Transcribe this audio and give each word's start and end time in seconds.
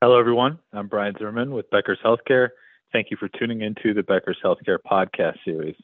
Hello, 0.00 0.16
everyone. 0.16 0.60
I'm 0.72 0.86
Brian 0.86 1.16
Zimmerman 1.18 1.50
with 1.50 1.68
Becker's 1.70 1.98
Healthcare. 2.04 2.50
Thank 2.92 3.10
you 3.10 3.16
for 3.16 3.28
tuning 3.28 3.62
into 3.62 3.94
the 3.94 4.04
Becker's 4.04 4.38
Healthcare 4.44 4.78
podcast 4.78 5.38
series. 5.44 5.74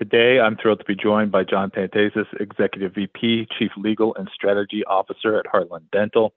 Today, 0.00 0.40
I'm 0.40 0.56
thrilled 0.56 0.80
to 0.80 0.84
be 0.84 0.96
joined 0.96 1.30
by 1.30 1.44
John 1.44 1.70
Pantazis, 1.70 2.26
Executive 2.40 2.92
VP, 2.92 3.46
Chief 3.56 3.70
Legal 3.76 4.16
and 4.16 4.28
Strategy 4.34 4.82
Officer 4.84 5.38
at 5.38 5.46
Heartland 5.46 5.88
Dental. 5.92 6.34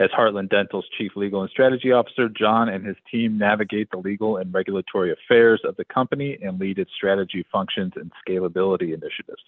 As 0.00 0.10
Heartland 0.10 0.50
Dental's 0.50 0.88
Chief 0.98 1.12
Legal 1.14 1.42
and 1.42 1.50
Strategy 1.50 1.92
Officer, 1.92 2.28
John 2.28 2.68
and 2.68 2.84
his 2.84 2.96
team 3.08 3.38
navigate 3.38 3.92
the 3.92 3.98
legal 3.98 4.38
and 4.38 4.52
regulatory 4.52 5.12
affairs 5.12 5.60
of 5.62 5.76
the 5.76 5.84
company 5.84 6.38
and 6.42 6.58
lead 6.58 6.76
its 6.76 6.90
strategy 6.92 7.46
functions 7.52 7.92
and 7.94 8.10
scalability 8.26 8.92
initiatives. 8.92 9.44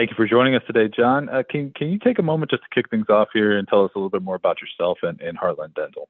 Thank 0.00 0.12
you 0.12 0.16
for 0.16 0.26
joining 0.26 0.54
us 0.54 0.62
today, 0.66 0.88
John. 0.88 1.28
Uh, 1.28 1.42
can, 1.50 1.72
can 1.76 1.88
you 1.88 1.98
take 1.98 2.18
a 2.18 2.22
moment 2.22 2.50
just 2.50 2.62
to 2.62 2.68
kick 2.74 2.88
things 2.88 3.04
off 3.10 3.28
here 3.34 3.58
and 3.58 3.68
tell 3.68 3.84
us 3.84 3.90
a 3.94 3.98
little 3.98 4.08
bit 4.08 4.22
more 4.22 4.34
about 4.34 4.56
yourself 4.58 4.96
and, 5.02 5.20
and 5.20 5.38
Heartland 5.38 5.74
Dental? 5.74 6.08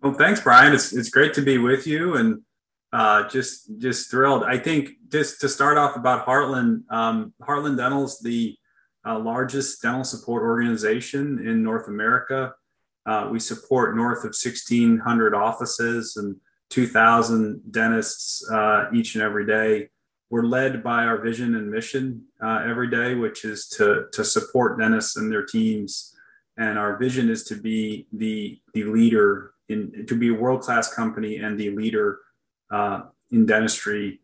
Well, 0.00 0.14
thanks, 0.14 0.40
Brian. 0.40 0.72
It's, 0.72 0.96
it's 0.96 1.10
great 1.10 1.34
to 1.34 1.42
be 1.42 1.58
with 1.58 1.86
you 1.86 2.16
and 2.16 2.40
uh, 2.94 3.28
just 3.28 3.78
just 3.78 4.10
thrilled. 4.10 4.42
I 4.42 4.56
think 4.56 4.92
just 5.10 5.38
to 5.42 5.50
start 5.50 5.76
off 5.76 5.96
about 5.96 6.24
Heartland, 6.24 6.90
um, 6.90 7.34
Heartland 7.42 7.76
Dental 7.76 8.04
is 8.04 8.20
the 8.20 8.56
uh, 9.06 9.18
largest 9.18 9.82
dental 9.82 10.02
support 10.02 10.42
organization 10.42 11.46
in 11.46 11.62
North 11.62 11.88
America. 11.88 12.54
Uh, 13.04 13.28
we 13.30 13.38
support 13.38 13.96
north 13.96 14.20
of 14.20 14.34
1,600 14.34 15.34
offices 15.34 16.16
and 16.16 16.36
2,000 16.70 17.70
dentists 17.70 18.50
uh, 18.50 18.86
each 18.94 19.14
and 19.14 19.22
every 19.22 19.44
day. 19.44 19.90
We're 20.30 20.44
led 20.44 20.82
by 20.82 21.04
our 21.04 21.18
vision 21.18 21.54
and 21.54 21.70
mission 21.70 22.24
uh, 22.42 22.62
every 22.66 22.90
day, 22.90 23.14
which 23.14 23.44
is 23.44 23.66
to, 23.70 24.06
to 24.12 24.24
support 24.24 24.78
dentists 24.78 25.16
and 25.16 25.32
their 25.32 25.44
teams. 25.44 26.14
And 26.58 26.78
our 26.78 26.98
vision 26.98 27.30
is 27.30 27.44
to 27.44 27.54
be 27.54 28.06
the, 28.12 28.60
the 28.74 28.84
leader 28.84 29.52
in, 29.68 30.04
to 30.06 30.14
be 30.14 30.28
a 30.28 30.34
world-class 30.34 30.92
company 30.92 31.36
and 31.36 31.58
the 31.58 31.70
leader 31.70 32.18
uh, 32.70 33.02
in 33.30 33.46
dentistry. 33.46 34.20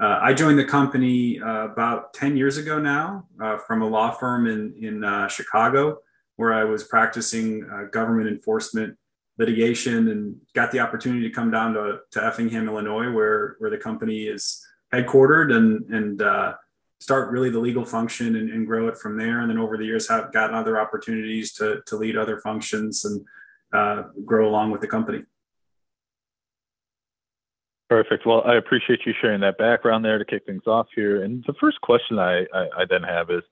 Uh, 0.00 0.18
I 0.22 0.32
joined 0.32 0.58
the 0.58 0.64
company 0.64 1.40
uh, 1.40 1.64
about 1.64 2.14
10 2.14 2.36
years 2.36 2.56
ago 2.56 2.78
now 2.78 3.26
uh, 3.40 3.58
from 3.58 3.82
a 3.82 3.86
law 3.86 4.12
firm 4.12 4.46
in, 4.46 4.74
in 4.80 5.02
uh, 5.02 5.26
Chicago, 5.28 5.98
where 6.36 6.52
I 6.52 6.64
was 6.64 6.84
practicing 6.84 7.66
government 7.90 8.28
enforcement 8.28 8.96
litigation 9.38 10.08
and 10.08 10.36
got 10.54 10.70
the 10.70 10.80
opportunity 10.80 11.28
to 11.28 11.34
come 11.34 11.50
down 11.50 11.74
to, 11.74 11.98
to 12.12 12.24
Effingham, 12.24 12.68
Illinois, 12.68 13.10
where, 13.10 13.56
where 13.58 13.70
the 13.70 13.78
company 13.78 14.24
is 14.24 14.64
headquartered 14.92 15.54
and, 15.54 15.84
and 15.90 16.22
uh, 16.22 16.54
start 17.00 17.30
really 17.30 17.50
the 17.50 17.58
legal 17.58 17.84
function 17.84 18.36
and, 18.36 18.50
and, 18.50 18.66
grow 18.66 18.86
it 18.88 18.96
from 18.96 19.16
there. 19.16 19.40
And 19.40 19.50
then 19.50 19.58
over 19.58 19.76
the 19.76 19.84
years, 19.84 20.08
have 20.08 20.32
gotten 20.32 20.54
other 20.54 20.78
opportunities 20.78 21.52
to, 21.54 21.82
to 21.86 21.96
lead 21.96 22.16
other 22.16 22.38
functions 22.38 23.04
and 23.04 23.24
uh, 23.72 24.08
grow 24.24 24.48
along 24.48 24.70
with 24.70 24.80
the 24.80 24.86
company. 24.86 25.24
Perfect. 27.88 28.24
Well, 28.24 28.42
I 28.46 28.56
appreciate 28.56 29.00
you 29.04 29.12
sharing 29.20 29.40
that 29.40 29.58
background 29.58 30.04
there 30.04 30.18
to 30.18 30.24
kick 30.24 30.46
things 30.46 30.62
off 30.66 30.86
here. 30.94 31.24
And 31.24 31.44
the 31.46 31.54
first 31.60 31.80
question 31.80 32.18
I, 32.18 32.46
I, 32.54 32.68
I 32.78 32.84
then 32.88 33.02
have 33.02 33.30
is 33.30 33.42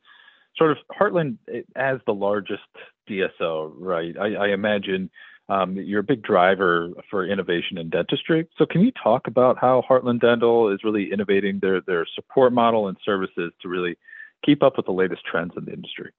sort 0.56 0.70
of 0.70 0.78
Heartland 0.98 1.36
eh, 1.52 1.62
as 1.76 1.98
the 2.06 2.14
largest 2.14 2.62
DSO, 3.08 3.72
right? 3.76 4.16
I, 4.18 4.34
I 4.34 4.48
imagine 4.48 5.10
um, 5.50 5.74
you're 5.74 6.00
a 6.00 6.04
big 6.04 6.22
driver 6.22 6.90
for 7.10 7.26
innovation 7.26 7.76
in 7.76 7.90
dentistry. 7.90 8.46
So, 8.56 8.66
can 8.66 8.82
you 8.82 8.92
talk 8.92 9.26
about 9.26 9.58
how 9.58 9.82
Heartland 9.88 10.20
Dental 10.20 10.72
is 10.72 10.84
really 10.84 11.12
innovating 11.12 11.58
their, 11.58 11.80
their 11.80 12.06
support 12.14 12.52
model 12.52 12.86
and 12.86 12.96
services 13.04 13.52
to 13.60 13.68
really 13.68 13.96
keep 14.46 14.62
up 14.62 14.76
with 14.76 14.86
the 14.86 14.92
latest 14.92 15.22
trends 15.24 15.52
in 15.56 15.64
the 15.64 15.72
industry? 15.72 16.12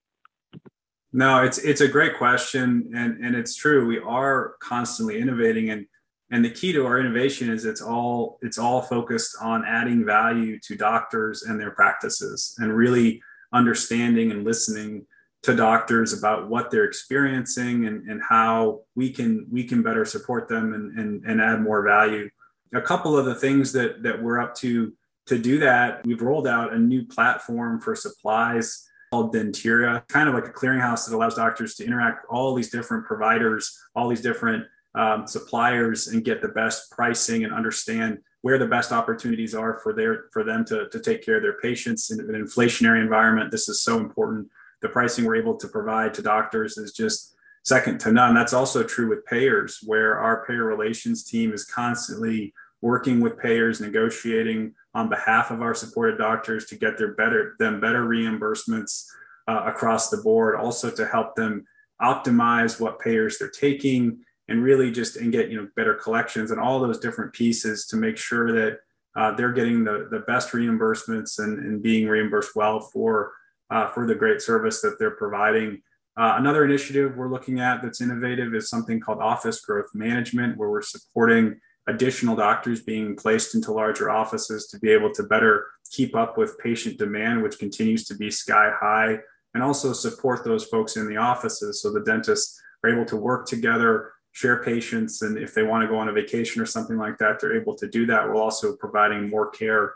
No, 1.13 1.43
it's 1.43 1.57
it's 1.59 1.79
a 1.79 1.87
great 1.87 2.17
question, 2.17 2.91
and 2.93 3.23
and 3.23 3.35
it's 3.35 3.55
true. 3.55 3.87
We 3.87 3.99
are 3.99 4.55
constantly 4.61 5.19
innovating, 5.19 5.69
and 5.69 5.85
and 6.29 6.43
the 6.43 6.49
key 6.49 6.73
to 6.73 6.85
our 6.85 6.99
innovation 6.99 7.49
is 7.49 7.63
it's 7.63 7.81
all 7.81 8.37
it's 8.41 8.57
all 8.57 8.81
focused 8.81 9.37
on 9.41 9.63
adding 9.65 10.05
value 10.05 10.59
to 10.59 10.75
doctors 10.75 11.43
and 11.43 11.59
their 11.59 11.71
practices 11.71 12.53
and 12.57 12.75
really 12.75 13.21
understanding 13.53 14.31
and 14.31 14.43
listening 14.43 15.05
to 15.43 15.55
doctors 15.55 16.13
about 16.13 16.49
what 16.49 16.69
they're 16.69 16.85
experiencing 16.85 17.85
and, 17.87 18.07
and 18.07 18.21
how 18.21 18.81
we 18.95 19.09
can 19.09 19.47
we 19.51 19.63
can 19.63 19.81
better 19.81 20.05
support 20.05 20.47
them 20.47 20.73
and, 20.73 20.97
and, 20.99 21.25
and 21.25 21.41
add 21.41 21.61
more 21.61 21.83
value. 21.83 22.29
A 22.73 22.81
couple 22.81 23.17
of 23.17 23.25
the 23.25 23.35
things 23.35 23.71
that 23.73 24.03
that 24.03 24.21
we're 24.21 24.39
up 24.39 24.55
to 24.55 24.93
to 25.27 25.37
do 25.37 25.59
that 25.59 26.05
we've 26.05 26.21
rolled 26.21 26.47
out 26.47 26.73
a 26.73 26.77
new 26.79 27.05
platform 27.05 27.79
for 27.79 27.95
supplies 27.95 28.87
called 29.11 29.33
Dentira, 29.33 30.07
kind 30.07 30.29
of 30.29 30.35
like 30.35 30.47
a 30.47 30.51
clearinghouse 30.51 31.07
that 31.07 31.15
allows 31.15 31.35
doctors 31.35 31.75
to 31.75 31.85
interact 31.85 32.23
with 32.23 32.31
all 32.31 32.55
these 32.55 32.69
different 32.69 33.05
providers, 33.05 33.77
all 33.93 34.07
these 34.07 34.21
different 34.21 34.65
um, 34.95 35.27
suppliers 35.27 36.07
and 36.07 36.23
get 36.23 36.41
the 36.41 36.47
best 36.49 36.91
pricing 36.91 37.43
and 37.43 37.53
understand 37.53 38.19
where 38.41 38.57
the 38.57 38.65
best 38.65 38.91
opportunities 38.91 39.53
are 39.53 39.79
for 39.79 39.93
their 39.93 40.25
for 40.31 40.43
them 40.43 40.65
to, 40.65 40.87
to 40.89 40.99
take 40.99 41.23
care 41.25 41.37
of 41.37 41.43
their 41.43 41.59
patients 41.59 42.11
in 42.11 42.19
an 42.19 42.27
inflationary 42.27 43.01
environment. 43.01 43.51
This 43.51 43.69
is 43.69 43.83
so 43.83 43.97
important 43.97 44.49
the 44.81 44.89
pricing 44.89 45.25
we're 45.25 45.35
able 45.35 45.55
to 45.57 45.67
provide 45.67 46.13
to 46.15 46.21
doctors 46.21 46.77
is 46.77 46.93
just 46.93 47.35
second 47.63 47.99
to 47.99 48.11
none. 48.11 48.33
That's 48.33 48.53
also 48.53 48.83
true 48.83 49.09
with 49.09 49.25
payers 49.25 49.79
where 49.85 50.19
our 50.19 50.45
payer 50.45 50.63
relations 50.63 51.23
team 51.23 51.53
is 51.53 51.65
constantly 51.65 52.53
working 52.81 53.19
with 53.19 53.37
payers 53.37 53.79
negotiating 53.79 54.73
on 54.93 55.07
behalf 55.07 55.51
of 55.51 55.61
our 55.61 55.75
supported 55.75 56.17
doctors 56.17 56.65
to 56.65 56.75
get 56.75 56.97
their 56.97 57.13
better 57.13 57.55
them 57.59 57.79
better 57.79 58.05
reimbursements 58.05 59.05
uh, 59.47 59.63
across 59.65 60.09
the 60.09 60.17
board. 60.17 60.55
Also 60.55 60.89
to 60.89 61.05
help 61.05 61.35
them 61.35 61.65
optimize 62.01 62.79
what 62.79 62.99
payers 62.99 63.37
they're 63.37 63.49
taking 63.49 64.19
and 64.47 64.63
really 64.63 64.91
just 64.91 65.15
and 65.17 65.31
get 65.31 65.49
you 65.49 65.61
know 65.61 65.67
better 65.75 65.93
collections 65.93 66.51
and 66.51 66.59
all 66.59 66.79
those 66.79 66.99
different 66.99 67.31
pieces 67.33 67.85
to 67.85 67.95
make 67.95 68.17
sure 68.17 68.51
that 68.51 68.79
uh, 69.15 69.31
they're 69.35 69.51
getting 69.51 69.83
the, 69.83 70.07
the 70.09 70.19
best 70.19 70.51
reimbursements 70.51 71.39
and, 71.39 71.59
and 71.59 71.83
being 71.83 72.07
reimbursed 72.07 72.55
well 72.55 72.79
for 72.79 73.33
uh, 73.71 73.87
for 73.87 74.05
the 74.05 74.15
great 74.15 74.41
service 74.41 74.81
that 74.81 74.99
they're 74.99 75.11
providing. 75.11 75.81
Uh, 76.17 76.35
another 76.37 76.65
initiative 76.65 77.15
we're 77.15 77.31
looking 77.31 77.59
at 77.59 77.81
that's 77.81 78.01
innovative 78.01 78.53
is 78.53 78.69
something 78.69 78.99
called 78.99 79.19
office 79.19 79.61
growth 79.61 79.89
management, 79.93 80.57
where 80.57 80.69
we're 80.69 80.81
supporting 80.81 81.59
additional 81.87 82.35
doctors 82.35 82.81
being 82.83 83.15
placed 83.15 83.55
into 83.55 83.71
larger 83.71 84.09
offices 84.09 84.67
to 84.67 84.77
be 84.79 84.91
able 84.91 85.11
to 85.11 85.23
better 85.23 85.67
keep 85.89 86.15
up 86.15 86.37
with 86.37 86.59
patient 86.59 86.97
demand, 86.97 87.41
which 87.41 87.59
continues 87.59 88.05
to 88.05 88.15
be 88.15 88.29
sky 88.29 88.71
high, 88.79 89.17
and 89.53 89.63
also 89.63 89.93
support 89.93 90.43
those 90.43 90.65
folks 90.65 90.97
in 90.97 91.07
the 91.07 91.17
offices 91.17 91.81
so 91.81 91.91
the 91.91 92.01
dentists 92.01 92.61
are 92.83 92.89
able 92.89 93.05
to 93.05 93.15
work 93.15 93.47
together 93.47 94.13
share 94.33 94.63
patients 94.63 95.21
and 95.23 95.37
if 95.37 95.53
they 95.53 95.63
want 95.63 95.83
to 95.83 95.89
go 95.89 95.97
on 95.97 96.07
a 96.07 96.13
vacation 96.13 96.61
or 96.61 96.65
something 96.65 96.97
like 96.97 97.17
that 97.17 97.39
they're 97.39 97.59
able 97.59 97.75
to 97.75 97.87
do 97.87 98.05
that 98.05 98.27
while 98.27 98.37
also 98.37 98.75
providing 98.77 99.29
more 99.29 99.49
care 99.49 99.95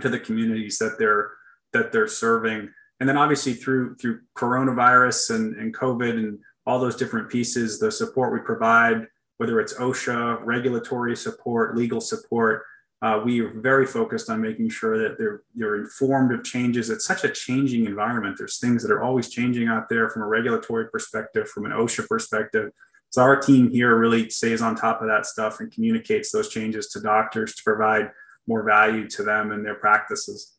to 0.00 0.08
the 0.08 0.20
communities 0.20 0.78
that 0.78 0.96
they're 0.98 1.32
that 1.72 1.90
they're 1.90 2.06
serving 2.06 2.68
and 3.00 3.08
then 3.08 3.16
obviously 3.16 3.52
through 3.52 3.94
through 3.96 4.20
coronavirus 4.36 5.34
and, 5.34 5.56
and 5.56 5.74
covid 5.74 6.18
and 6.18 6.38
all 6.66 6.78
those 6.78 6.96
different 6.96 7.28
pieces 7.28 7.78
the 7.78 7.90
support 7.90 8.32
we 8.32 8.40
provide 8.40 9.06
whether 9.38 9.60
it's 9.60 9.74
osha 9.74 10.38
regulatory 10.44 11.16
support 11.16 11.76
legal 11.76 12.00
support 12.00 12.64
uh, 13.02 13.20
we 13.22 13.40
are 13.40 13.50
very 13.60 13.86
focused 13.86 14.30
on 14.30 14.40
making 14.40 14.70
sure 14.70 14.96
that 14.98 15.18
they're 15.18 15.42
they're 15.54 15.76
informed 15.76 16.32
of 16.32 16.42
changes. 16.42 16.88
It's 16.88 17.04
such 17.04 17.24
a 17.24 17.28
changing 17.28 17.84
environment. 17.84 18.36
There's 18.38 18.58
things 18.58 18.82
that 18.82 18.90
are 18.90 19.02
always 19.02 19.28
changing 19.28 19.68
out 19.68 19.88
there 19.88 20.08
from 20.08 20.22
a 20.22 20.26
regulatory 20.26 20.88
perspective 20.88 21.48
from 21.48 21.66
an 21.66 21.72
osha 21.72 22.06
perspective. 22.08 22.70
So 23.10 23.22
our 23.22 23.40
team 23.40 23.70
here 23.70 23.96
really 23.96 24.30
stays 24.30 24.62
on 24.62 24.74
top 24.74 25.02
of 25.02 25.08
that 25.08 25.26
stuff 25.26 25.60
and 25.60 25.70
communicates 25.70 26.32
those 26.32 26.48
changes 26.48 26.88
to 26.88 27.00
doctors 27.00 27.54
to 27.54 27.62
provide 27.62 28.10
more 28.46 28.62
value 28.62 29.08
to 29.10 29.22
them 29.22 29.52
and 29.52 29.64
their 29.64 29.74
practices. 29.74 30.55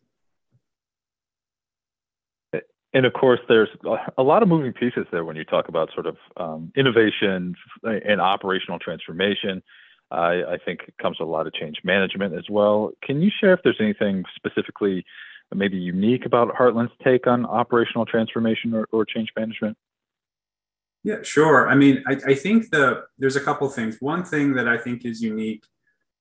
And 2.98 3.06
of 3.06 3.14
course, 3.14 3.40
there's 3.48 3.70
a 4.18 4.24
lot 4.24 4.42
of 4.42 4.50
moving 4.50 4.74
pieces 4.74 5.06
there 5.12 5.24
when 5.24 5.36
you 5.36 5.44
talk 5.44 5.68
about 5.70 5.94
sort 5.94 6.08
of 6.08 6.18
um, 6.38 6.72
innovation 6.76 7.54
and 7.84 8.20
operational 8.20 8.80
transformation. 8.80 9.62
I, 10.10 10.42
I 10.54 10.58
think 10.66 10.80
it 10.88 10.96
comes 11.00 11.18
a 11.20 11.24
lot 11.24 11.46
of 11.46 11.54
change 11.54 11.76
management 11.84 12.34
as 12.34 12.46
well. 12.50 12.94
Can 13.04 13.22
you 13.22 13.30
share 13.40 13.54
if 13.54 13.60
there's 13.64 13.78
anything 13.80 14.24
specifically 14.36 15.06
maybe 15.54 15.78
unique 15.78 16.26
about 16.26 16.56
Heartland's 16.56 16.92
take 17.04 17.28
on 17.28 17.46
operational 17.46 18.08
transformation 18.08 18.74
or, 18.74 18.88
or 18.92 19.06
change 19.06 19.30
management? 19.38 19.78
Yeah, 21.04 21.22
sure. 21.22 21.70
I 21.70 21.76
mean, 21.76 22.04
I, 22.08 22.18
I 22.32 22.34
think 22.34 22.72
the 22.72 23.04
there's 23.20 23.36
a 23.36 23.42
couple 23.42 23.70
things. 23.70 23.98
One 24.00 24.24
thing 24.24 24.54
that 24.54 24.68
I 24.68 24.80
think 24.80 25.06
is 25.06 25.22
unique, 25.22 25.66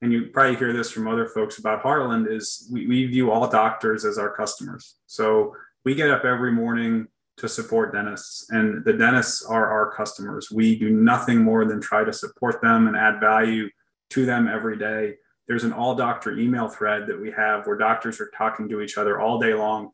and 0.03 0.13
you 0.13 0.27
probably 0.27 0.57
hear 0.57 0.75
this 0.75 0.91
from 0.91 1.09
other 1.09 1.27
folks 1.27 1.57
about 1.57 1.83
Heartland, 1.83 2.31
is 2.31 2.69
we, 2.71 2.87
we 2.87 3.07
view 3.07 3.31
all 3.31 3.49
doctors 3.49 4.05
as 4.05 4.19
our 4.19 4.37
customers. 4.37 4.97
So 5.07 5.55
we 5.87 5.95
get 5.95 6.11
up 6.11 6.25
every 6.25 6.51
morning 6.51 7.07
to 7.37 7.49
support 7.49 7.93
dentists, 7.93 8.51
and 8.51 8.85
the 8.85 8.93
dentists 8.93 9.47
are 9.47 9.71
our 9.71 9.93
customers. 9.93 10.51
We 10.51 10.77
do 10.77 10.91
nothing 10.91 11.39
more 11.39 11.65
than 11.65 11.81
try 11.81 12.03
to 12.03 12.13
support 12.13 12.61
them 12.61 12.89
and 12.89 12.97
add 12.97 13.21
value 13.21 13.71
to 14.11 14.27
them 14.27 14.49
every 14.49 14.77
day. 14.77 15.15
There's 15.47 15.63
an 15.63 15.73
all 15.73 15.95
doctor 15.95 16.37
email 16.37 16.67
thread 16.67 17.07
that 17.07 17.21
we 17.21 17.31
have 17.31 17.67
where 17.69 17.79
doctors 17.79 18.21
are 18.21 18.33
talking 18.37 18.69
to 18.69 18.81
each 18.81 18.99
other 18.99 19.21
all 19.21 19.39
day 19.39 19.55
long 19.55 19.91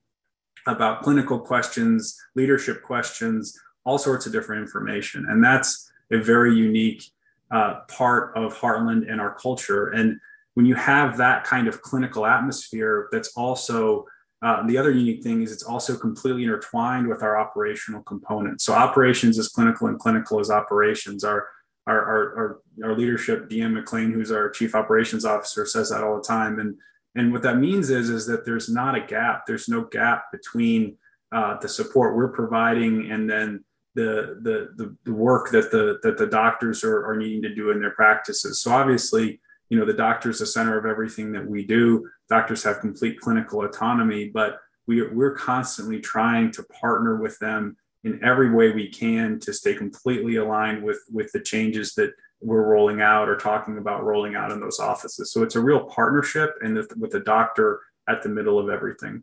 about 0.67 1.03
clinical 1.03 1.39
questions, 1.39 2.19
leadership 2.35 2.83
questions, 2.83 3.55
all 3.85 3.99
sorts 3.99 4.25
of 4.25 4.33
different 4.33 4.63
information. 4.63 5.27
And 5.29 5.45
that's 5.45 5.93
a 6.11 6.17
very 6.17 6.55
unique 6.55 7.05
uh, 7.51 7.81
part 7.89 8.35
of 8.35 8.55
Heartland 8.55 9.13
and 9.13 9.21
our 9.21 9.35
culture. 9.35 9.89
And 9.89 10.19
when 10.55 10.65
you 10.65 10.75
have 10.75 11.19
that 11.19 11.45
kind 11.45 11.69
of 11.69 11.83
clinical 11.83 12.25
atmosphere, 12.25 13.09
that's 13.13 13.33
also 13.37 14.07
uh, 14.43 14.67
the 14.67 14.77
other 14.77 14.91
unique 14.91 15.23
thing 15.23 15.43
is 15.43 15.53
it's 15.53 15.63
also 15.63 15.97
completely 15.97 16.43
intertwined 16.43 17.07
with 17.07 17.23
our 17.23 17.39
operational 17.39 18.03
component. 18.03 18.61
So 18.61 18.73
operations 18.73 19.39
is 19.39 19.49
clinical 19.49 19.87
and 19.87 19.99
clinical 19.99 20.41
is 20.41 20.51
operations. 20.51 21.25
Our 21.25 21.49
our, 21.89 22.01
our, 22.01 22.37
our, 22.37 22.91
our 22.91 22.97
leadership, 22.97 23.49
DM 23.49 23.73
McLean, 23.73 24.13
who's 24.13 24.31
our 24.31 24.49
chief 24.51 24.77
operations 24.77 25.25
officer, 25.25 25.67
says 25.67 25.91
that 25.91 26.05
all 26.05 26.17
the 26.17 26.23
time. 26.23 26.61
And 26.61 26.77
and 27.15 27.33
what 27.33 27.43
that 27.43 27.59
means 27.59 27.91
is 27.91 28.09
is 28.09 28.27
that 28.27 28.45
there's 28.45 28.69
not 28.69 28.95
a 28.95 29.01
gap. 29.01 29.47
There's 29.47 29.69
no 29.69 29.85
gap 29.85 30.31
between 30.33 30.97
uh, 31.33 31.59
the 31.59 31.69
support 31.69 32.17
we're 32.17 32.29
providing 32.29 33.11
and 33.11 33.29
then 33.29 33.65
the, 33.95 34.39
the 34.43 34.85
the 34.85 34.97
the 35.05 35.13
work 35.13 35.51
that 35.51 35.71
the 35.71 35.99
that 36.03 36.17
the 36.17 36.27
doctors 36.27 36.83
are, 36.83 37.05
are 37.05 37.17
needing 37.17 37.43
to 37.43 37.55
do 37.55 37.71
in 37.71 37.81
their 37.81 37.91
practices. 37.91 38.61
So 38.61 38.73
obviously, 38.73 39.41
you 39.73 39.79
know, 39.79 39.87
the 39.87 39.95
doctor's 39.95 40.41
the 40.41 40.45
center 40.45 40.77
of 40.77 40.85
everything 40.85 41.33
that 41.33 41.47
we 41.47 41.65
do. 41.65 42.07
Doctors 42.29 42.63
have 42.63 42.81
complete 42.81 43.19
clinical 43.19 43.65
autonomy, 43.65 44.29
but 44.29 44.59
we, 44.87 45.01
we're 45.09 45.35
constantly 45.35 45.99
trying 45.99 46.51
to 46.51 46.63
partner 46.65 47.17
with 47.17 47.39
them 47.39 47.79
in 48.05 48.23
every 48.23 48.51
way 48.51 48.71
we 48.73 48.91
can 48.91 49.41
to 49.41 49.51
stay 49.51 49.73
completely 49.73 50.37
aligned 50.37 50.83
with 50.83 51.01
with 51.11 51.33
the 51.33 51.41
changes 51.41 51.95
that 51.95 52.13
we're 52.43 52.69
rolling 52.69 53.01
out 53.01 53.31
or 53.31 53.37
talking 53.37 53.79
about 53.79 54.05
rolling 54.05 54.35
out 54.35 54.53
in 54.53 54.61
those 54.61 54.79
offices. 54.79 55.33
So 55.33 55.43
it's 55.43 55.57
a 55.57 55.61
real 55.61 55.85
partnership 55.87 56.51
and 56.61 56.77
with 56.99 57.13
the 57.13 57.21
doctor 57.21 57.81
at 58.07 58.23
the 58.23 58.29
middle 58.29 58.59
of 58.59 58.69
everything. 58.69 59.23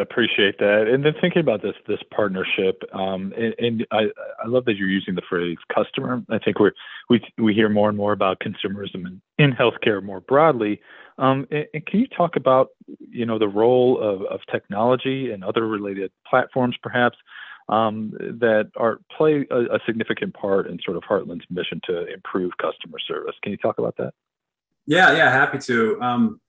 Appreciate 0.00 0.58
that. 0.58 0.88
And 0.88 1.04
then 1.04 1.14
thinking 1.20 1.40
about 1.40 1.62
this 1.62 1.74
this 1.86 2.00
partnership, 2.14 2.82
um, 2.92 3.32
and, 3.36 3.54
and 3.58 3.86
I, 3.90 4.04
I 4.42 4.46
love 4.46 4.64
that 4.66 4.76
you're 4.76 4.88
using 4.88 5.14
the 5.14 5.22
phrase 5.28 5.58
customer. 5.74 6.22
I 6.30 6.38
think 6.38 6.58
we're 6.58 6.72
we 7.08 7.20
we 7.38 7.54
hear 7.54 7.68
more 7.68 7.88
and 7.88 7.96
more 7.96 8.12
about 8.12 8.40
consumerism 8.40 9.06
in, 9.06 9.20
in 9.38 9.52
healthcare 9.52 10.02
more 10.02 10.20
broadly. 10.20 10.80
Um, 11.18 11.46
and, 11.50 11.66
and, 11.72 11.86
can 11.86 12.00
you 12.00 12.06
talk 12.08 12.36
about 12.36 12.68
you 13.10 13.24
know 13.24 13.38
the 13.38 13.48
role 13.48 14.00
of, 14.00 14.22
of 14.22 14.40
technology 14.50 15.30
and 15.30 15.42
other 15.42 15.66
related 15.66 16.10
platforms, 16.28 16.76
perhaps, 16.82 17.16
um, 17.68 18.12
that 18.18 18.70
are 18.76 19.00
play 19.16 19.46
a, 19.50 19.76
a, 19.76 19.78
significant 19.86 20.34
part 20.34 20.66
in 20.66 20.78
sort 20.84 20.96
of 20.96 21.02
Heartland's 21.04 21.46
mission 21.50 21.80
to 21.84 22.12
improve 22.12 22.52
customer 22.60 22.98
service? 22.98 23.34
Can 23.42 23.52
you 23.52 23.58
talk 23.58 23.78
about 23.78 23.96
that? 23.96 24.12
Yeah, 24.86 25.12
yeah, 25.16 25.30
happy 25.30 25.58
to. 25.58 26.00
Um, 26.00 26.40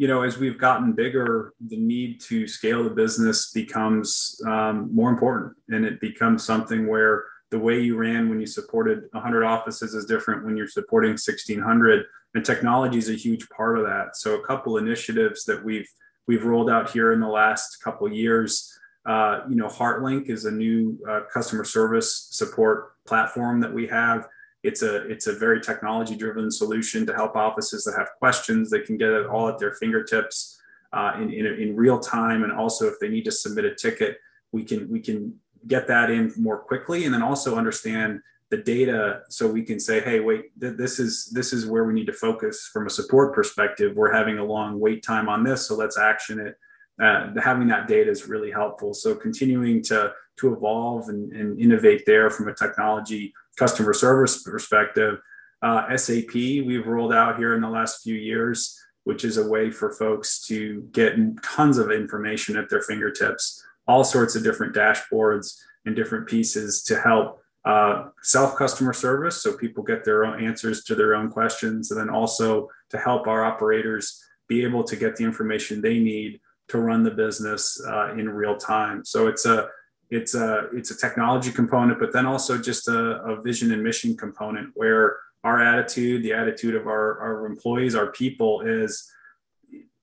you 0.00 0.08
know, 0.08 0.22
as 0.22 0.38
we've 0.38 0.56
gotten 0.56 0.94
bigger, 0.94 1.52
the 1.68 1.76
need 1.76 2.22
to 2.22 2.48
scale 2.48 2.82
the 2.82 2.88
business 2.88 3.50
becomes 3.50 4.40
um, 4.46 4.88
more 4.94 5.10
important, 5.10 5.52
and 5.68 5.84
it 5.84 6.00
becomes 6.00 6.42
something 6.42 6.86
where 6.86 7.24
the 7.50 7.58
way 7.58 7.82
you 7.82 7.98
ran 7.98 8.30
when 8.30 8.40
you 8.40 8.46
supported 8.46 9.02
100 9.12 9.44
offices 9.44 9.92
is 9.92 10.06
different 10.06 10.42
when 10.42 10.56
you're 10.56 10.66
supporting 10.66 11.10
1600 11.10 12.06
and 12.32 12.46
technology 12.46 12.96
is 12.96 13.10
a 13.10 13.14
huge 13.14 13.46
part 13.50 13.76
of 13.76 13.84
that. 13.84 14.16
So 14.16 14.40
a 14.40 14.46
couple 14.46 14.78
initiatives 14.78 15.44
that 15.44 15.62
we've 15.62 15.88
we've 16.26 16.46
rolled 16.46 16.70
out 16.70 16.90
here 16.90 17.12
in 17.12 17.20
the 17.20 17.28
last 17.28 17.82
couple 17.84 18.10
years 18.10 18.72
uh, 19.04 19.40
you 19.50 19.56
know 19.56 19.66
heartlink 19.66 20.30
is 20.30 20.46
a 20.46 20.50
new 20.50 20.98
uh, 21.08 21.20
customer 21.32 21.64
service 21.64 22.28
support 22.30 22.92
platform 23.06 23.60
that 23.60 23.72
we 23.72 23.86
have 23.86 24.28
it's 24.62 24.82
a 24.82 25.08
it's 25.08 25.26
a 25.26 25.32
very 25.32 25.60
technology 25.60 26.16
driven 26.16 26.50
solution 26.50 27.06
to 27.06 27.14
help 27.14 27.34
offices 27.36 27.84
that 27.84 27.94
have 27.96 28.08
questions. 28.18 28.70
They 28.70 28.80
can 28.80 28.96
get 28.96 29.08
it 29.08 29.26
all 29.26 29.48
at 29.48 29.58
their 29.58 29.72
fingertips 29.74 30.60
uh, 30.92 31.12
in, 31.16 31.32
in, 31.32 31.46
in 31.46 31.76
real 31.76 31.98
time, 31.98 32.42
and 32.42 32.52
also 32.52 32.86
if 32.86 32.94
they 33.00 33.08
need 33.08 33.24
to 33.24 33.32
submit 33.32 33.64
a 33.64 33.74
ticket, 33.74 34.18
we 34.52 34.64
can 34.64 34.88
we 34.90 35.00
can 35.00 35.34
get 35.66 35.86
that 35.88 36.10
in 36.10 36.32
more 36.36 36.58
quickly, 36.58 37.04
and 37.04 37.14
then 37.14 37.22
also 37.22 37.56
understand 37.56 38.20
the 38.50 38.56
data 38.56 39.22
so 39.28 39.46
we 39.46 39.62
can 39.62 39.78
say 39.78 40.00
hey 40.00 40.18
wait 40.18 40.46
th- 40.60 40.76
this 40.76 40.98
is 40.98 41.26
this 41.26 41.52
is 41.52 41.66
where 41.66 41.84
we 41.84 41.94
need 41.94 42.06
to 42.06 42.12
focus 42.12 42.68
from 42.72 42.86
a 42.86 42.90
support 42.90 43.34
perspective. 43.34 43.96
We're 43.96 44.12
having 44.12 44.38
a 44.38 44.44
long 44.44 44.78
wait 44.78 45.02
time 45.02 45.28
on 45.28 45.44
this 45.44 45.66
so 45.66 45.76
let's 45.76 45.96
action 45.96 46.40
it. 46.40 46.56
Uh, 47.00 47.32
having 47.42 47.68
that 47.68 47.88
data 47.88 48.10
is 48.10 48.28
really 48.28 48.50
helpful. 48.50 48.92
So 48.92 49.14
continuing 49.14 49.82
to 49.84 50.12
to 50.40 50.52
evolve 50.52 51.08
and, 51.08 51.32
and 51.32 51.60
innovate 51.60 52.04
there 52.06 52.28
from 52.28 52.48
a 52.48 52.54
technology 52.54 53.32
customer 53.60 53.92
service 53.92 54.42
perspective. 54.42 55.18
Uh, 55.60 55.94
SAP, 55.94 56.32
we've 56.32 56.86
rolled 56.86 57.12
out 57.12 57.36
here 57.36 57.54
in 57.54 57.60
the 57.60 57.68
last 57.68 58.02
few 58.02 58.14
years, 58.14 58.80
which 59.04 59.22
is 59.22 59.36
a 59.36 59.46
way 59.46 59.70
for 59.70 59.92
folks 59.92 60.40
to 60.46 60.88
get 60.92 61.14
tons 61.42 61.76
of 61.76 61.90
information 61.90 62.56
at 62.56 62.70
their 62.70 62.80
fingertips, 62.80 63.62
all 63.86 64.02
sorts 64.02 64.34
of 64.34 64.42
different 64.42 64.74
dashboards 64.74 65.60
and 65.84 65.94
different 65.94 66.26
pieces 66.26 66.82
to 66.84 66.98
help 66.98 67.42
uh, 67.66 68.08
self 68.22 68.56
customer 68.56 68.94
service. 68.94 69.42
So 69.42 69.54
people 69.58 69.84
get 69.84 70.06
their 70.06 70.24
own 70.24 70.42
answers 70.42 70.82
to 70.84 70.94
their 70.94 71.14
own 71.14 71.30
questions, 71.30 71.90
and 71.90 72.00
then 72.00 72.08
also 72.08 72.70
to 72.88 72.96
help 72.96 73.26
our 73.26 73.44
operators 73.44 74.24
be 74.48 74.64
able 74.64 74.84
to 74.84 74.96
get 74.96 75.16
the 75.16 75.24
information 75.24 75.82
they 75.82 75.98
need 75.98 76.40
to 76.68 76.78
run 76.78 77.02
the 77.02 77.10
business 77.10 77.78
uh, 77.86 78.14
in 78.14 78.26
real 78.26 78.56
time. 78.56 79.04
So 79.04 79.26
it's 79.26 79.44
a 79.44 79.68
it's 80.10 80.34
a 80.34 80.68
it's 80.72 80.90
a 80.90 80.96
technology 80.96 81.52
component, 81.52 81.98
but 82.00 82.12
then 82.12 82.26
also 82.26 82.58
just 82.58 82.88
a, 82.88 83.22
a 83.22 83.40
vision 83.40 83.72
and 83.72 83.82
mission 83.82 84.16
component 84.16 84.70
where 84.74 85.18
our 85.44 85.62
attitude, 85.62 86.22
the 86.22 86.32
attitude 86.32 86.74
of 86.74 86.86
our, 86.86 87.18
our 87.20 87.46
employees, 87.46 87.94
our 87.94 88.12
people 88.12 88.60
is 88.60 89.10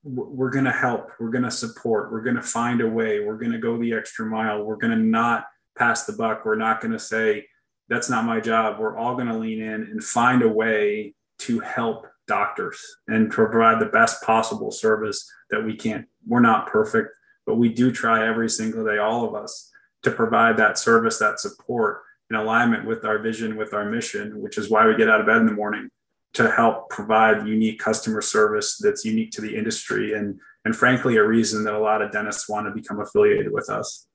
we're 0.02 0.50
going 0.50 0.64
to 0.64 0.72
help, 0.72 1.10
we're 1.20 1.30
going 1.30 1.44
to 1.44 1.50
support, 1.50 2.10
we're 2.10 2.22
going 2.22 2.36
to 2.36 2.42
find 2.42 2.80
a 2.80 2.88
way, 2.88 3.20
we're 3.20 3.36
going 3.36 3.52
to 3.52 3.58
go 3.58 3.78
the 3.78 3.92
extra 3.92 4.26
mile, 4.26 4.64
we're 4.64 4.76
going 4.76 4.90
to 4.90 5.04
not 5.04 5.44
pass 5.76 6.06
the 6.06 6.12
buck, 6.12 6.44
we're 6.44 6.56
not 6.56 6.80
going 6.80 6.92
to 6.92 6.98
say 6.98 7.46
that's 7.88 8.10
not 8.10 8.24
my 8.24 8.40
job. 8.40 8.78
We're 8.78 8.98
all 8.98 9.14
going 9.14 9.28
to 9.28 9.38
lean 9.38 9.62
in 9.62 9.82
and 9.82 10.02
find 10.02 10.42
a 10.42 10.48
way 10.48 11.14
to 11.40 11.60
help 11.60 12.06
doctors 12.26 12.80
and 13.06 13.30
provide 13.30 13.80
the 13.80 13.86
best 13.86 14.22
possible 14.22 14.70
service 14.70 15.30
that 15.50 15.64
we 15.64 15.74
can. 15.74 16.06
We're 16.26 16.40
not 16.40 16.66
perfect, 16.66 17.10
but 17.46 17.56
we 17.56 17.70
do 17.70 17.90
try 17.90 18.28
every 18.28 18.50
single 18.50 18.84
day, 18.84 18.98
all 18.98 19.24
of 19.24 19.34
us 19.34 19.70
to 20.08 20.16
provide 20.16 20.56
that 20.56 20.78
service, 20.78 21.18
that 21.18 21.40
support 21.40 22.02
in 22.30 22.36
alignment 22.36 22.86
with 22.86 23.04
our 23.04 23.18
vision, 23.18 23.56
with 23.56 23.72
our 23.72 23.88
mission, 23.88 24.40
which 24.40 24.58
is 24.58 24.70
why 24.70 24.86
we 24.86 24.96
get 24.96 25.08
out 25.08 25.20
of 25.20 25.26
bed 25.26 25.38
in 25.38 25.46
the 25.46 25.52
morning 25.52 25.88
to 26.34 26.50
help 26.50 26.90
provide 26.90 27.46
unique 27.46 27.78
customer 27.78 28.20
service 28.20 28.78
that's 28.82 29.04
unique 29.04 29.30
to 29.32 29.40
the 29.40 29.56
industry 29.56 30.12
and 30.12 30.38
and 30.64 30.76
frankly 30.76 31.16
a 31.16 31.24
reason 31.24 31.64
that 31.64 31.72
a 31.72 31.78
lot 31.78 32.02
of 32.02 32.12
dentists 32.12 32.48
want 32.48 32.66
to 32.66 32.72
become 32.72 33.00
affiliated 33.00 33.50
with 33.50 33.70
us. 33.70 34.06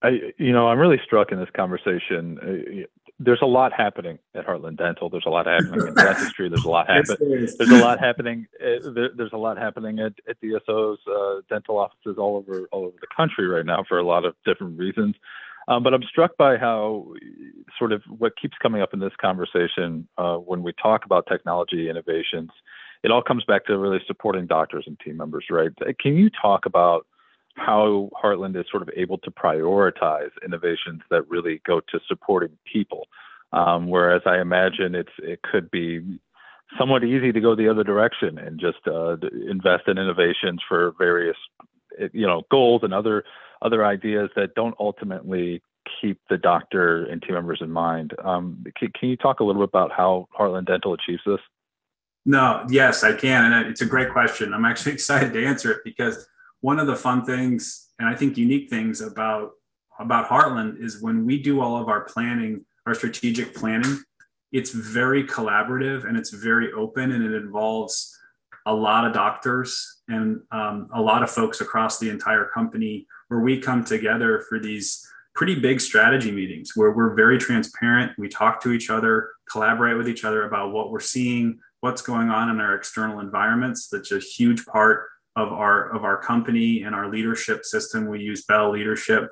I, 0.00 0.32
you 0.38 0.52
know, 0.52 0.68
I'm 0.68 0.78
really 0.78 1.00
struck 1.04 1.32
in 1.32 1.40
this 1.40 1.48
conversation. 1.56 2.86
There's 3.20 3.40
a 3.42 3.46
lot 3.46 3.72
happening 3.72 4.18
at 4.34 4.46
Heartland 4.46 4.78
Dental. 4.78 5.10
There's 5.10 5.26
a 5.26 5.30
lot 5.30 5.46
happening 5.46 5.88
in 5.88 5.94
dentistry. 5.94 6.48
There's 6.48 6.64
a 6.64 6.68
lot 6.68 6.88
happening. 6.88 7.48
There's 7.58 7.70
a 7.70 7.78
lot 7.78 7.98
happening. 7.98 8.46
Uh, 8.60 8.90
there, 8.94 9.10
there's 9.16 9.32
a 9.32 9.38
lot 9.38 9.58
happening 9.58 9.98
at, 9.98 10.12
at 10.28 10.40
DSO's 10.40 11.00
uh, 11.06 11.40
dental 11.48 11.78
offices 11.78 12.16
all 12.16 12.36
over 12.36 12.68
all 12.70 12.86
over 12.86 12.96
the 13.00 13.08
country 13.14 13.48
right 13.48 13.66
now 13.66 13.84
for 13.88 13.98
a 13.98 14.04
lot 14.04 14.24
of 14.24 14.34
different 14.44 14.78
reasons. 14.78 15.16
Um, 15.68 15.82
but 15.82 15.92
I'm 15.92 16.02
struck 16.04 16.36
by 16.38 16.56
how 16.56 17.12
sort 17.78 17.92
of 17.92 18.02
what 18.06 18.32
keeps 18.40 18.56
coming 18.62 18.80
up 18.80 18.94
in 18.94 19.00
this 19.00 19.12
conversation 19.20 20.08
uh, 20.16 20.36
when 20.36 20.62
we 20.62 20.72
talk 20.80 21.04
about 21.04 21.26
technology 21.26 21.90
innovations. 21.90 22.50
It 23.04 23.10
all 23.10 23.22
comes 23.22 23.44
back 23.44 23.66
to 23.66 23.76
really 23.76 24.00
supporting 24.06 24.46
doctors 24.46 24.84
and 24.86 24.98
team 24.98 25.18
members, 25.18 25.44
right? 25.50 25.70
Can 26.00 26.16
you 26.16 26.30
talk 26.30 26.66
about 26.66 27.06
how 27.58 28.10
Heartland 28.22 28.58
is 28.58 28.66
sort 28.70 28.82
of 28.82 28.90
able 28.96 29.18
to 29.18 29.30
prioritize 29.30 30.30
innovations 30.44 31.02
that 31.10 31.28
really 31.28 31.60
go 31.66 31.80
to 31.80 32.00
supporting 32.06 32.56
people. 32.70 33.06
Um, 33.52 33.88
whereas 33.88 34.22
I 34.26 34.40
imagine 34.40 34.94
it's 34.94 35.12
it 35.18 35.40
could 35.42 35.70
be 35.70 36.20
somewhat 36.78 37.04
easy 37.04 37.32
to 37.32 37.40
go 37.40 37.54
the 37.54 37.68
other 37.68 37.84
direction 37.84 38.38
and 38.38 38.60
just 38.60 38.78
uh, 38.86 39.16
invest 39.48 39.88
in 39.88 39.98
innovations 39.98 40.60
for 40.68 40.92
various 40.98 41.36
you 42.12 42.26
know 42.26 42.42
goals 42.50 42.82
and 42.82 42.92
other 42.92 43.24
other 43.62 43.84
ideas 43.84 44.30
that 44.36 44.54
don't 44.54 44.74
ultimately 44.78 45.62
keep 46.00 46.20
the 46.28 46.36
doctor 46.36 47.04
and 47.06 47.22
team 47.22 47.34
members 47.34 47.60
in 47.62 47.70
mind. 47.70 48.12
Um, 48.22 48.64
can, 48.76 48.92
can, 48.98 49.08
you 49.08 49.16
talk 49.16 49.40
a 49.40 49.44
little 49.44 49.62
bit 49.62 49.70
about 49.70 49.90
how 49.90 50.28
Heartland 50.38 50.66
Dental 50.66 50.92
achieves 50.92 51.22
this? 51.24 51.40
No, 52.26 52.64
yes, 52.68 53.02
I 53.02 53.14
can, 53.14 53.52
and 53.52 53.66
it's 53.66 53.80
a 53.80 53.86
great 53.86 54.12
question. 54.12 54.52
I'm 54.52 54.64
actually 54.64 54.92
excited 54.98 55.32
to 55.32 55.44
answer 55.44 55.72
it 55.72 55.78
because 55.84 56.28
one 56.60 56.78
of 56.78 56.86
the 56.86 56.96
fun 56.96 57.24
things 57.24 57.88
and 57.98 58.08
I 58.08 58.14
think 58.14 58.36
unique 58.36 58.70
things 58.70 59.00
about 59.00 59.52
about 59.98 60.28
Heartland 60.28 60.82
is 60.82 61.02
when 61.02 61.26
we 61.26 61.42
do 61.42 61.60
all 61.60 61.76
of 61.76 61.88
our 61.88 62.02
planning, 62.02 62.64
our 62.86 62.94
strategic 62.94 63.54
planning, 63.54 64.00
it's 64.52 64.70
very 64.70 65.24
collaborative 65.24 66.08
and 66.08 66.16
it's 66.16 66.30
very 66.30 66.72
open 66.72 67.10
and 67.10 67.24
it 67.24 67.34
involves 67.34 68.16
a 68.66 68.72
lot 68.72 69.04
of 69.04 69.12
doctors 69.12 70.02
and 70.08 70.40
um, 70.52 70.88
a 70.94 71.00
lot 71.00 71.22
of 71.22 71.30
folks 71.30 71.60
across 71.60 71.98
the 71.98 72.10
entire 72.10 72.44
company 72.54 73.06
where 73.28 73.40
we 73.40 73.60
come 73.60 73.84
together 73.84 74.44
for 74.48 74.60
these 74.60 75.04
pretty 75.34 75.58
big 75.58 75.80
strategy 75.80 76.30
meetings 76.30 76.72
where 76.74 76.92
we're 76.92 77.14
very 77.14 77.38
transparent. 77.38 78.12
We 78.18 78.28
talk 78.28 78.62
to 78.62 78.72
each 78.72 78.90
other, 78.90 79.30
collaborate 79.50 79.96
with 79.96 80.08
each 80.08 80.24
other 80.24 80.44
about 80.46 80.72
what 80.72 80.90
we're 80.90 81.00
seeing, 81.00 81.58
what's 81.80 82.02
going 82.02 82.28
on 82.28 82.50
in 82.50 82.60
our 82.60 82.74
external 82.74 83.20
environments. 83.20 83.88
That's 83.88 84.12
a 84.12 84.18
huge 84.18 84.64
part 84.66 85.08
of 85.36 85.52
our 85.52 85.94
of 85.94 86.04
our 86.04 86.20
company 86.20 86.82
and 86.82 86.94
our 86.94 87.10
leadership 87.10 87.64
system. 87.64 88.08
We 88.08 88.20
use 88.20 88.44
Bell 88.44 88.70
Leadership, 88.72 89.30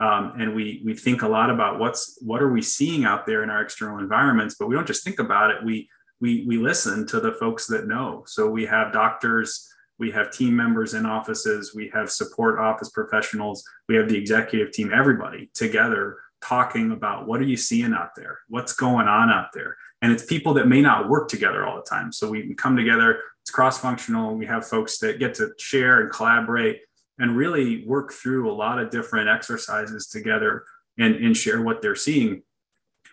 Um, 0.00 0.34
and 0.38 0.54
we 0.54 0.80
we 0.84 0.94
think 0.94 1.22
a 1.22 1.28
lot 1.28 1.50
about 1.50 1.78
what's 1.80 2.18
what 2.22 2.40
are 2.40 2.52
we 2.52 2.62
seeing 2.62 3.04
out 3.04 3.26
there 3.26 3.42
in 3.42 3.50
our 3.50 3.62
external 3.62 3.98
environments, 3.98 4.54
but 4.58 4.68
we 4.68 4.74
don't 4.76 4.86
just 4.86 5.04
think 5.04 5.18
about 5.18 5.50
it. 5.50 5.64
We 5.64 5.88
we 6.20 6.44
we 6.46 6.56
listen 6.58 7.06
to 7.08 7.20
the 7.20 7.32
folks 7.32 7.66
that 7.66 7.88
know. 7.88 8.22
So 8.26 8.48
we 8.48 8.64
have 8.66 8.92
doctors, 8.92 9.68
we 9.98 10.12
have 10.12 10.30
team 10.30 10.54
members 10.54 10.94
in 10.94 11.04
offices, 11.04 11.74
we 11.74 11.90
have 11.92 12.10
support 12.10 12.60
office 12.60 12.90
professionals, 12.90 13.64
we 13.88 13.96
have 13.96 14.08
the 14.08 14.16
executive 14.16 14.70
team, 14.72 14.92
everybody 14.94 15.50
together 15.54 16.18
talking 16.40 16.92
about 16.92 17.26
what 17.26 17.40
are 17.40 17.44
you 17.44 17.56
seeing 17.56 17.92
out 17.92 18.10
there, 18.14 18.38
what's 18.48 18.72
going 18.72 19.08
on 19.08 19.28
out 19.30 19.48
there, 19.52 19.76
and 20.00 20.12
it's 20.12 20.24
people 20.24 20.54
that 20.54 20.68
may 20.68 20.80
not 20.80 21.08
work 21.08 21.28
together 21.28 21.66
all 21.66 21.74
the 21.74 21.82
time. 21.82 22.12
So 22.12 22.30
we 22.30 22.54
come 22.54 22.76
together. 22.76 23.20
It's 23.48 23.54
cross 23.54 23.78
functional. 23.78 24.34
We 24.34 24.44
have 24.44 24.68
folks 24.68 24.98
that 24.98 25.18
get 25.18 25.32
to 25.36 25.54
share 25.58 26.02
and 26.02 26.12
collaborate 26.12 26.82
and 27.18 27.34
really 27.34 27.82
work 27.86 28.12
through 28.12 28.50
a 28.50 28.52
lot 28.52 28.78
of 28.78 28.90
different 28.90 29.30
exercises 29.30 30.06
together 30.08 30.64
and, 30.98 31.14
and 31.14 31.34
share 31.34 31.62
what 31.62 31.80
they're 31.80 31.94
seeing. 31.94 32.42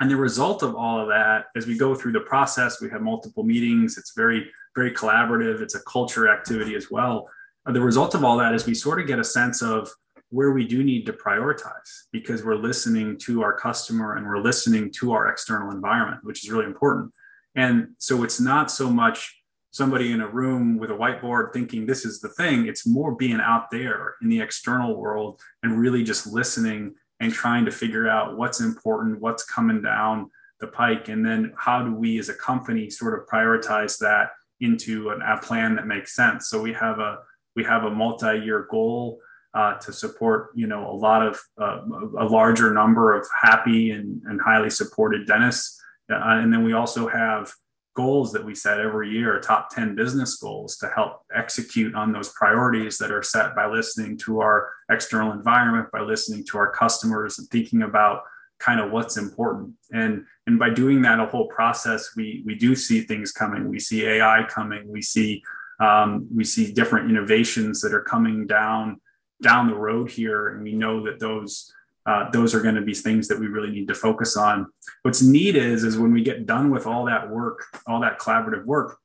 And 0.02 0.12
the 0.12 0.18
result 0.18 0.62
of 0.62 0.76
all 0.76 1.00
of 1.00 1.08
that, 1.08 1.46
as 1.56 1.68
we 1.68 1.78
go 1.78 1.96
through 1.96 2.12
the 2.12 2.20
process, 2.20 2.82
we 2.82 2.90
have 2.90 3.02
multiple 3.02 3.44
meetings. 3.44 3.98
It's 3.98 4.12
very, 4.14 4.52
very 4.76 4.92
collaborative. 4.92 5.62
It's 5.62 5.76
a 5.76 5.80
culture 5.84 6.28
activity 6.28 6.76
as 6.76 6.92
well. 6.92 7.30
Uh, 7.66 7.72
the 7.72 7.80
result 7.80 8.14
of 8.14 8.26
all 8.26 8.36
that 8.40 8.54
is 8.54 8.66
we 8.66 8.74
sort 8.74 9.00
of 9.00 9.08
get 9.08 9.20
a 9.20 9.24
sense 9.24 9.62
of 9.62 9.90
where 10.32 10.52
we 10.52 10.68
do 10.68 10.84
need 10.84 11.06
to 11.06 11.14
prioritize 11.14 12.08
because 12.12 12.44
we're 12.44 12.56
listening 12.56 13.18
to 13.20 13.42
our 13.42 13.54
customer 13.58 14.18
and 14.18 14.28
we're 14.28 14.42
listening 14.42 14.92
to 15.00 15.14
our 15.14 15.30
external 15.30 15.72
environment, 15.72 16.26
which 16.26 16.44
is 16.44 16.52
really 16.52 16.66
important. 16.66 17.14
And 17.56 17.92
so 18.00 18.24
it's 18.24 18.42
not 18.42 18.70
so 18.70 18.90
much 18.90 19.34
somebody 19.76 20.14
in 20.14 20.22
a 20.22 20.28
room 20.28 20.78
with 20.78 20.90
a 20.90 20.94
whiteboard 20.94 21.52
thinking 21.52 21.86
this 21.86 22.06
is 22.06 22.22
the 22.22 22.30
thing. 22.30 22.66
It's 22.66 22.88
more 22.88 23.14
being 23.14 23.42
out 23.42 23.70
there 23.72 24.16
in 24.22 24.30
the 24.30 24.40
external 24.40 24.96
world 24.96 25.42
and 25.64 25.78
really 25.78 26.02
just 26.02 26.26
listening 26.26 26.96
and 27.20 27.34
trying 27.34 27.66
to 27.66 27.72
figure 27.72 28.08
out 28.08 28.38
what's 28.38 28.62
important, 28.62 29.20
what's 29.20 29.44
coming 29.44 29.82
down 29.82 30.32
the 30.62 30.68
pike, 30.68 31.10
and 31.10 31.26
then 31.26 31.52
how 31.58 31.84
do 31.84 31.94
we 31.94 32.18
as 32.20 32.30
a 32.30 32.34
company 32.34 32.90
sort 32.90 33.20
of 33.20 33.28
prioritize 33.28 33.98
that 33.98 34.30
into 34.62 35.10
an, 35.10 35.22
a 35.22 35.42
plan 35.42 35.76
that 35.76 35.88
makes 35.88 36.16
sense. 36.16 36.48
So 36.48 36.62
we 36.62 36.72
have 36.72 37.00
a 37.00 37.18
we 37.58 37.66
have 37.66 37.84
a 37.84 37.92
multi-year 37.92 38.68
goal 38.72 39.20
uh, 39.54 39.74
to 39.80 39.92
support 39.92 40.52
you 40.56 40.68
know 40.68 40.90
a 40.90 40.96
lot 40.96 41.22
of 41.22 41.38
uh, 41.62 41.82
a 42.18 42.24
larger 42.24 42.74
number 42.74 43.14
of 43.14 43.28
happy 43.42 43.92
and, 43.92 44.22
and 44.24 44.40
highly 44.40 44.70
supported 44.70 45.28
dentists, 45.28 45.78
uh, 46.10 46.16
and 46.16 46.54
then 46.54 46.64
we 46.64 46.72
also 46.72 47.10
have 47.10 47.52
goals 47.96 48.32
that 48.34 48.46
we 48.46 48.54
set 48.54 48.80
every 48.80 49.10
year, 49.10 49.40
top 49.40 49.70
10 49.70 49.96
business 49.96 50.36
goals 50.36 50.78
to 50.78 50.90
help 50.94 51.22
execute 51.34 51.96
on 51.96 52.12
those 52.12 52.30
priorities 52.34 52.98
that 52.98 53.12
are 53.12 53.24
set 53.24 53.56
by 53.56 53.66
listening 53.66 54.18
to 54.18 54.42
our 54.42 54.70
external 54.92 55.32
environment, 55.32 55.90
by 55.92 56.02
listening 56.02 56.44
to 56.46 56.58
our 56.58 56.72
customers 56.72 57.40
and 57.40 57.48
thinking 57.48 57.84
about 57.84 58.24
kind 58.60 58.80
of 58.80 58.92
what's 58.92 59.18
important. 59.18 59.74
And, 59.94 60.26
and 60.46 60.60
by 60.60 60.70
doing 60.70 61.02
that 61.04 61.20
a 61.20 61.26
whole 61.26 61.48
process, 61.48 62.16
we, 62.16 62.44
we 62.46 62.56
do 62.56 62.76
see 62.76 63.02
things 63.02 63.32
coming. 63.32 63.70
We 63.70 63.80
see 63.80 64.06
AI 64.06 64.46
coming. 64.50 64.88
We 64.88 65.02
see, 65.02 65.42
um, 65.80 66.28
we 66.34 66.44
see 66.44 66.74
different 66.74 67.10
innovations 67.10 67.82
that 67.82 67.94
are 67.94 68.04
coming 68.04 68.46
down, 68.46 69.00
down 69.42 69.68
the 69.68 69.76
road 69.76 70.12
here. 70.12 70.50
And 70.50 70.64
we 70.64 70.74
know 70.74 71.04
that 71.06 71.20
those, 71.20 71.74
uh, 72.06 72.30
those 72.30 72.54
are 72.54 72.62
going 72.62 72.76
to 72.76 72.82
be 72.82 72.94
things 72.94 73.28
that 73.28 73.40
we 73.40 73.48
really 73.48 73.72
need 73.72 73.88
to 73.88 73.96
focus 73.96 74.38
on. 74.38 74.68
What's 75.02 75.22
neat 75.22 75.56
is, 75.56 75.84
is 75.84 75.98
when 75.98 76.14
we 76.14 76.22
get 76.22 76.46
done 76.46 76.70
with 76.70 76.86
all 76.86 77.06
that 77.06 77.30
work, 77.30 77.64
all 77.88 78.02
that 78.02 78.20
collaborative 78.20 78.66
work, 78.66 78.98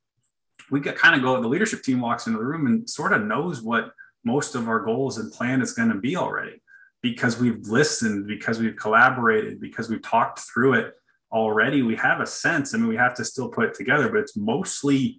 we 0.70 0.80
get 0.80 0.96
kind 0.96 1.16
of 1.16 1.22
go, 1.22 1.40
the 1.40 1.48
leadership 1.48 1.82
team 1.82 2.00
walks 2.00 2.26
into 2.26 2.38
the 2.38 2.44
room 2.44 2.66
and 2.66 2.88
sort 2.88 3.12
of 3.12 3.22
knows 3.22 3.62
what 3.62 3.92
most 4.24 4.54
of 4.54 4.68
our 4.68 4.80
goals 4.80 5.18
and 5.18 5.32
plan 5.32 5.62
is 5.62 5.72
going 5.72 5.88
to 5.88 5.96
be 5.96 6.16
already 6.16 6.62
because 7.02 7.38
we've 7.38 7.66
listened, 7.66 8.26
because 8.26 8.58
we've 8.58 8.76
collaborated, 8.76 9.60
because 9.60 9.88
we've 9.88 10.02
talked 10.02 10.40
through 10.40 10.74
it 10.74 10.94
already. 11.32 11.82
We 11.82 11.96
have 11.96 12.20
a 12.20 12.26
sense. 12.26 12.74
I 12.74 12.78
mean, 12.78 12.88
we 12.88 12.96
have 12.96 13.14
to 13.14 13.24
still 13.24 13.48
put 13.48 13.64
it 13.64 13.74
together, 13.74 14.08
but 14.08 14.18
it's 14.18 14.36
mostly 14.36 15.18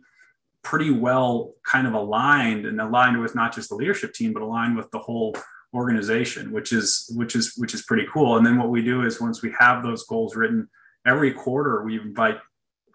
pretty 0.63 0.91
well 0.91 1.53
kind 1.65 1.87
of 1.87 1.93
aligned 1.93 2.67
and 2.67 2.79
aligned 2.79 3.19
with 3.19 3.33
not 3.33 3.53
just 3.53 3.69
the 3.69 3.75
leadership 3.75 4.13
team, 4.13 4.33
but 4.33 4.43
aligned 4.43 4.77
with 4.77 4.91
the 4.91 4.99
whole 4.99 5.35
organization, 5.73 6.51
which 6.51 6.73
is 6.73 7.11
which 7.15 7.35
is 7.35 7.53
which 7.57 7.73
is 7.73 7.83
pretty 7.83 8.07
cool. 8.13 8.37
And 8.37 8.45
then 8.45 8.57
what 8.57 8.69
we 8.69 8.81
do 8.81 9.03
is 9.03 9.21
once 9.21 9.41
we 9.41 9.53
have 9.57 9.83
those 9.83 10.03
goals 10.03 10.35
written, 10.35 10.69
every 11.05 11.31
quarter 11.33 11.83
we 11.83 11.99
invite 11.99 12.39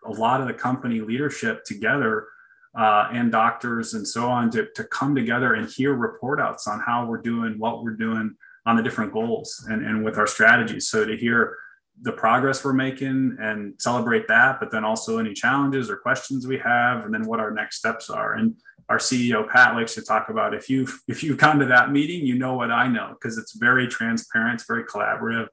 a 0.05 0.11
lot 0.11 0.41
of 0.41 0.47
the 0.47 0.55
company 0.55 1.01
leadership 1.01 1.65
together 1.65 2.29
uh, 2.79 3.09
and 3.13 3.33
doctors 3.33 3.95
and 3.95 4.07
so 4.07 4.29
on 4.29 4.51
to, 4.51 4.69
to 4.75 4.85
come 4.85 5.15
together 5.15 5.55
and 5.55 5.69
hear 5.69 5.95
report 5.95 6.41
outs 6.41 6.69
on 6.69 6.81
how 6.81 7.07
we're 7.07 7.23
doing, 7.23 7.59
what 7.59 7.83
we're 7.83 7.91
doing 7.91 8.35
on 8.67 8.77
the 8.77 8.83
different 8.83 9.13
goals 9.13 9.67
and, 9.71 9.85
and 9.85 10.05
with 10.05 10.19
our 10.19 10.27
strategies. 10.27 10.89
So 10.89 11.05
to 11.05 11.17
hear 11.17 11.57
the 12.03 12.13
progress 12.13 12.63
we're 12.63 12.75
making 12.75 13.37
and 13.41 13.75
celebrate 13.79 14.29
that, 14.29 14.61
but 14.61 14.71
then 14.71 14.85
also 14.85 15.19
any 15.19 15.33
challenges 15.33 15.89
or 15.89 15.97
questions 15.97 16.47
we 16.47 16.59
have, 16.59 17.07
and 17.07 17.15
then 17.15 17.25
what 17.25 17.41
our 17.41 17.51
next 17.51 17.79
steps 17.79 18.11
are. 18.11 18.35
And 18.35 18.55
our 18.89 18.99
CEO 18.99 19.49
Pat 19.49 19.75
likes 19.75 19.95
to 19.95 20.03
talk 20.03 20.29
about 20.29 20.55
if 20.55 20.71
you've 20.71 21.01
if 21.09 21.23
you've 21.23 21.39
come 21.39 21.59
to 21.59 21.67
that 21.67 21.91
meeting, 21.91 22.25
you 22.25 22.39
know 22.39 22.55
what 22.55 22.71
I 22.71 22.87
know 22.87 23.11
because 23.11 23.39
it's 23.39 23.57
very 23.57 23.89
transparent, 23.89 24.55
it's 24.55 24.67
very 24.67 24.85
collaborative, 24.85 25.49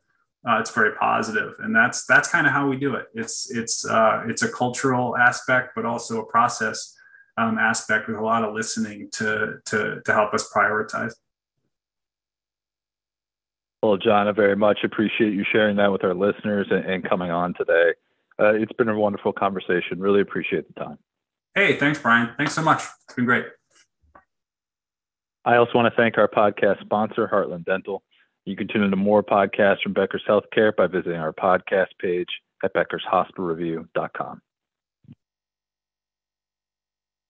uh, 0.48 0.60
it's 0.60 0.72
very 0.72 0.96
positive, 0.96 1.56
and 1.60 1.76
that's 1.76 2.06
that's 2.06 2.28
kind 2.28 2.46
of 2.46 2.54
how 2.54 2.68
we 2.68 2.78
do 2.78 2.96
it. 2.96 3.08
It's 3.14 3.50
it's 3.52 3.86
uh, 3.86 4.24
it's 4.28 4.44
a 4.44 4.52
cultural 4.52 5.18
aspect, 5.18 5.72
but 5.76 5.86
also 5.86 6.22
a 6.22 6.26
process 6.26 6.96
um, 7.38 7.58
aspect 7.58 8.08
with 8.08 8.18
a 8.18 8.24
lot 8.24 8.44
of 8.44 8.54
listening 8.54 9.10
to 9.14 9.60
to 9.66 10.02
to 10.06 10.14
help 10.14 10.34
us 10.34 10.52
prioritize. 10.56 11.14
Well, 13.82 13.98
John, 13.98 14.28
I 14.28 14.32
very 14.32 14.56
much 14.56 14.80
appreciate 14.84 15.34
you 15.34 15.44
sharing 15.52 15.76
that 15.78 15.92
with 15.92 16.04
our 16.06 16.14
listeners 16.14 16.68
and, 16.70 16.86
and 16.86 17.10
coming 17.10 17.32
on 17.32 17.54
today. 17.56 17.94
Uh, 18.40 18.54
it's 18.54 18.72
been 18.74 18.90
a 18.90 18.98
wonderful 18.98 19.34
conversation. 19.34 20.00
Really 20.00 20.22
appreciate 20.22 20.68
the 20.68 20.80
time. 20.80 20.98
Hey, 21.56 21.78
thanks, 21.78 22.00
Brian. 22.00 22.32
Thanks 22.38 22.54
so 22.54 22.62
much. 22.62 22.84
It's 23.06 23.16
been 23.16 23.26
great. 23.26 23.46
I 25.46 25.58
also 25.58 25.74
want 25.76 25.94
to 25.94 26.02
thank 26.02 26.18
our 26.18 26.28
podcast 26.28 26.82
sponsor, 26.82 27.28
Heartland 27.28 27.66
Dental. 27.66 28.02
You 28.46 28.56
can 28.56 28.68
tune 28.68 28.84
into 28.84 28.98
more 28.98 29.24
podcasts 29.24 29.82
from 29.82 29.94
Becker's 29.94 30.24
Healthcare 30.28 30.76
by 30.76 30.88
visiting 30.88 31.20
our 31.20 31.34
podcast 31.34 31.88
page 32.00 32.28
at 32.64 32.74
beckershospitalreview.com. 32.74 34.42